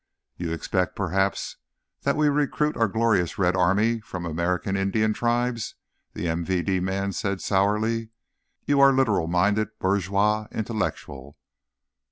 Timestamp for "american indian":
4.25-5.13